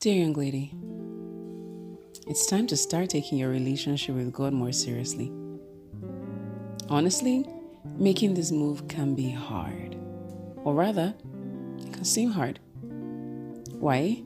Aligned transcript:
Dear 0.00 0.14
young 0.14 0.34
lady, 0.34 0.72
it's 2.28 2.46
time 2.46 2.68
to 2.68 2.76
start 2.76 3.10
taking 3.10 3.36
your 3.36 3.50
relationship 3.50 4.14
with 4.14 4.32
God 4.32 4.52
more 4.52 4.70
seriously. 4.70 5.32
Honestly, 6.88 7.44
making 7.96 8.34
this 8.34 8.52
move 8.52 8.86
can 8.86 9.16
be 9.16 9.28
hard, 9.28 9.96
or 10.58 10.72
rather, 10.72 11.16
it 11.80 11.92
can 11.92 12.04
seem 12.04 12.30
hard. 12.30 12.60
Why? 13.80 14.22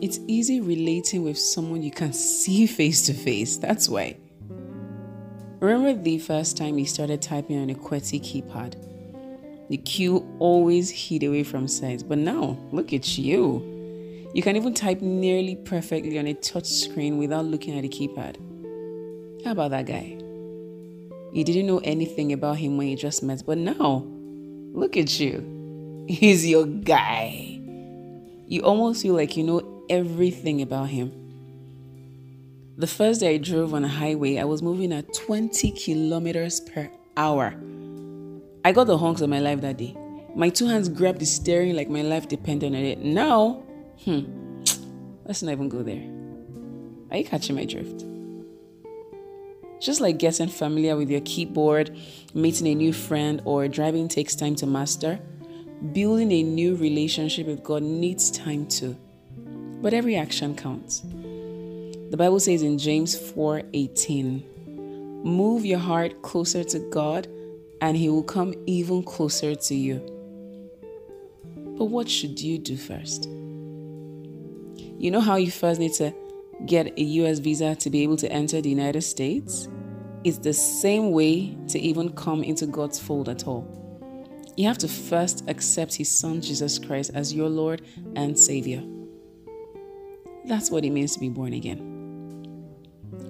It's 0.00 0.18
easy 0.26 0.62
relating 0.62 1.24
with 1.24 1.38
someone 1.38 1.82
you 1.82 1.90
can 1.90 2.14
see 2.14 2.66
face 2.66 3.02
to 3.02 3.12
face. 3.12 3.58
That's 3.58 3.86
why. 3.86 4.16
Remember 5.60 5.92
the 5.92 6.18
first 6.20 6.56
time 6.56 6.78
you 6.78 6.86
started 6.86 7.20
typing 7.20 7.60
on 7.60 7.68
a 7.68 7.74
QWERTY 7.74 8.22
keypad? 8.22 9.68
The 9.68 9.76
Q 9.76 10.26
always 10.38 10.88
hid 10.88 11.24
away 11.24 11.42
from 11.42 11.68
sight, 11.68 12.04
but 12.08 12.16
now 12.16 12.56
look 12.72 12.94
at 12.94 13.18
you. 13.18 13.76
You 14.32 14.42
can 14.42 14.56
even 14.56 14.74
type 14.74 15.00
nearly 15.00 15.56
perfectly 15.56 16.18
on 16.18 16.26
a 16.28 16.34
touch 16.34 16.66
screen 16.66 17.18
without 17.18 17.44
looking 17.44 17.76
at 17.76 17.82
the 17.82 17.88
keypad. 17.88 18.36
How 19.44 19.52
about 19.52 19.72
that 19.72 19.86
guy? 19.86 20.16
You 21.32 21.44
didn't 21.44 21.66
know 21.66 21.78
anything 21.78 22.32
about 22.32 22.58
him 22.58 22.76
when 22.76 22.88
you 22.88 22.96
just 22.96 23.22
met, 23.22 23.42
but 23.44 23.58
now 23.58 24.04
look 24.72 24.96
at 24.96 25.18
you. 25.18 26.04
He's 26.08 26.46
your 26.46 26.66
guy. 26.66 27.60
You 28.46 28.62
almost 28.62 29.02
feel 29.02 29.14
like 29.14 29.36
you 29.36 29.42
know 29.42 29.84
everything 29.88 30.62
about 30.62 30.88
him. 30.88 31.12
The 32.76 32.86
first 32.86 33.20
day 33.20 33.34
I 33.34 33.38
drove 33.38 33.74
on 33.74 33.84
a 33.84 33.88
highway, 33.88 34.38
I 34.38 34.44
was 34.44 34.62
moving 34.62 34.92
at 34.92 35.12
20 35.12 35.72
kilometers 35.72 36.60
per 36.60 36.88
hour. 37.16 37.54
I 38.64 38.72
got 38.72 38.86
the 38.86 38.98
honks 38.98 39.20
of 39.22 39.28
my 39.28 39.40
life 39.40 39.60
that 39.62 39.76
day. 39.76 39.96
My 40.36 40.48
two 40.48 40.66
hands 40.66 40.88
grabbed 40.88 41.18
the 41.18 41.26
steering 41.26 41.74
like 41.74 41.88
my 41.88 42.02
life 42.02 42.28
depended 42.28 42.74
on 42.74 42.80
it. 42.80 43.00
Now, 43.00 43.64
hmm, 44.04 44.62
let's 45.24 45.42
not 45.42 45.52
even 45.52 45.68
go 45.68 45.82
there. 45.82 46.02
Are 47.10 47.16
you 47.18 47.24
catching 47.24 47.56
my 47.56 47.64
drift? 47.64 48.04
Just 49.80 50.00
like 50.00 50.18
getting 50.18 50.48
familiar 50.48 50.96
with 50.96 51.10
your 51.10 51.22
keyboard, 51.22 51.96
meeting 52.34 52.66
a 52.66 52.74
new 52.74 52.92
friend, 52.92 53.40
or 53.44 53.66
driving 53.66 54.08
takes 54.08 54.36
time 54.36 54.54
to 54.56 54.66
master, 54.66 55.18
building 55.92 56.30
a 56.32 56.42
new 56.42 56.76
relationship 56.76 57.46
with 57.46 57.64
God 57.64 57.82
needs 57.82 58.30
time 58.30 58.66
too. 58.66 58.96
But 59.80 59.94
every 59.94 60.16
action 60.16 60.54
counts. 60.54 61.00
The 62.10 62.16
Bible 62.16 62.40
says 62.40 62.62
in 62.62 62.76
James 62.76 63.14
4:18, 63.14 64.42
"Move 65.24 65.64
your 65.64 65.78
heart 65.78 66.20
closer 66.22 66.62
to 66.64 66.78
God, 66.90 67.28
and 67.80 67.96
he 67.96 68.10
will 68.10 68.22
come 68.22 68.52
even 68.66 69.02
closer 69.02 69.54
to 69.54 69.74
you." 69.74 70.00
But 71.78 71.86
what 71.86 72.08
should 72.08 72.40
you 72.40 72.58
do 72.58 72.76
first? 72.76 73.28
You 75.00 75.10
know 75.10 75.22
how 75.22 75.36
you 75.36 75.50
first 75.50 75.80
need 75.80 75.94
to 75.94 76.12
get 76.66 76.98
a 76.98 77.02
US 77.02 77.38
visa 77.38 77.74
to 77.74 77.88
be 77.88 78.02
able 78.02 78.18
to 78.18 78.30
enter 78.30 78.60
the 78.60 78.68
United 78.68 79.00
States? 79.00 79.66
It's 80.24 80.36
the 80.36 80.52
same 80.52 81.12
way 81.12 81.56
to 81.68 81.78
even 81.78 82.12
come 82.12 82.42
into 82.42 82.66
God's 82.66 82.98
fold 82.98 83.30
at 83.30 83.46
all. 83.46 83.64
You 84.58 84.66
have 84.66 84.76
to 84.76 84.88
first 84.88 85.42
accept 85.48 85.94
His 85.94 86.10
Son 86.10 86.42
Jesus 86.42 86.78
Christ 86.78 87.12
as 87.14 87.32
your 87.32 87.48
Lord 87.48 87.80
and 88.14 88.38
Savior. 88.38 88.82
That's 90.44 90.70
what 90.70 90.84
it 90.84 90.90
means 90.90 91.14
to 91.14 91.18
be 91.18 91.30
born 91.30 91.54
again. 91.54 92.68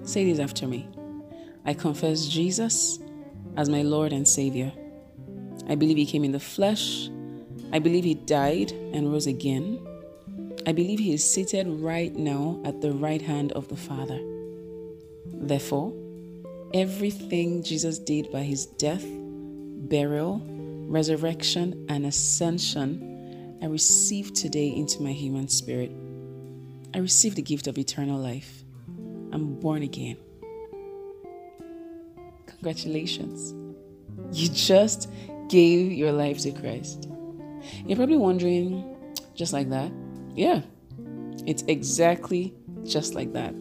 Say 0.03 0.29
this 0.29 0.39
after 0.39 0.67
me 0.67 0.89
I 1.63 1.73
confess 1.73 2.25
Jesus 2.25 2.99
as 3.55 3.69
my 3.69 3.81
Lord 3.81 4.11
and 4.11 4.27
Savior. 4.27 4.73
I 5.69 5.75
believe 5.75 5.95
He 5.95 6.05
came 6.05 6.25
in 6.25 6.33
the 6.33 6.39
flesh. 6.41 7.09
I 7.71 7.79
believe 7.79 8.03
He 8.03 8.15
died 8.15 8.73
and 8.73 9.09
rose 9.09 9.25
again. 9.25 9.87
I 10.65 10.73
believe 10.73 10.99
He 10.99 11.13
is 11.13 11.23
seated 11.23 11.67
right 11.67 12.15
now 12.15 12.61
at 12.65 12.81
the 12.81 12.91
right 12.91 13.21
hand 13.21 13.51
of 13.53 13.67
the 13.67 13.75
Father. 13.75 14.19
Therefore, 15.25 15.93
everything 16.73 17.63
Jesus 17.63 17.97
did 17.97 18.31
by 18.31 18.43
His 18.43 18.65
death, 18.67 19.03
burial, 19.05 20.41
resurrection, 20.87 21.85
and 21.89 22.05
ascension, 22.05 23.57
I 23.61 23.65
receive 23.65 24.33
today 24.33 24.67
into 24.67 25.01
my 25.01 25.11
human 25.11 25.47
spirit. 25.47 25.91
I 26.93 26.99
receive 26.99 27.35
the 27.35 27.41
gift 27.41 27.67
of 27.67 27.77
eternal 27.77 28.19
life. 28.19 28.63
I'm 29.31 29.59
born 29.59 29.81
again. 29.81 30.17
Congratulations. 32.45 33.53
You 34.31 34.49
just 34.49 35.09
gave 35.49 35.91
your 35.91 36.11
life 36.11 36.39
to 36.39 36.51
Christ. 36.51 37.07
You're 37.85 37.97
probably 37.97 38.17
wondering, 38.17 38.95
just 39.35 39.53
like 39.53 39.69
that? 39.69 39.91
Yeah, 40.35 40.61
it's 41.45 41.63
exactly 41.63 42.53
just 42.85 43.15
like 43.15 43.33
that. 43.33 43.53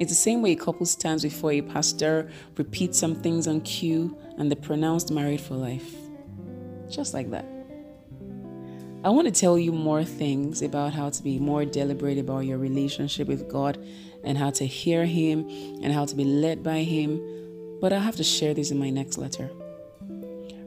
It's 0.00 0.10
the 0.10 0.16
same 0.16 0.42
way 0.42 0.52
a 0.52 0.56
couple 0.56 0.86
stands 0.86 1.22
before 1.22 1.52
a 1.52 1.62
pastor, 1.62 2.28
repeats 2.56 2.98
some 2.98 3.14
things 3.14 3.46
on 3.46 3.60
cue, 3.60 4.16
and 4.36 4.50
they're 4.50 4.56
pronounced 4.56 5.12
married 5.12 5.40
for 5.40 5.54
life. 5.54 5.94
Just 6.90 7.14
like 7.14 7.30
that. 7.30 7.46
I 9.04 9.10
want 9.10 9.32
to 9.32 9.40
tell 9.40 9.58
you 9.58 9.70
more 9.70 10.02
things 10.02 10.62
about 10.62 10.94
how 10.94 11.10
to 11.10 11.22
be 11.22 11.38
more 11.38 11.64
deliberate 11.64 12.18
about 12.18 12.40
your 12.40 12.58
relationship 12.58 13.28
with 13.28 13.48
God 13.48 13.78
and 14.24 14.36
how 14.36 14.50
to 14.50 14.66
hear 14.66 15.04
Him 15.04 15.48
and 15.82 15.92
how 15.92 16.06
to 16.06 16.16
be 16.16 16.24
led 16.24 16.62
by 16.62 16.78
Him, 16.78 17.20
but 17.80 17.92
I'll 17.92 18.00
have 18.00 18.16
to 18.16 18.24
share 18.24 18.54
this 18.54 18.70
in 18.70 18.78
my 18.78 18.90
next 18.90 19.18
letter. 19.18 19.50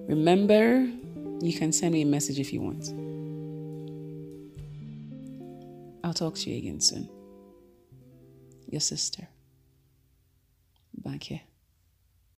Remember, 0.07 0.88
you 1.41 1.53
can 1.53 1.73
send 1.73 1.94
me 1.94 2.03
a 2.03 2.06
message 2.06 2.40
if 2.40 2.53
you 2.53 2.62
want. 2.62 3.06
I'll 6.07 6.13
talk 6.13 6.35
to 6.35 6.50
you 6.50 6.57
again 6.57 6.79
soon. 6.79 7.09
Your 8.69 8.79
sister. 8.79 9.28
Banke. 11.01 11.41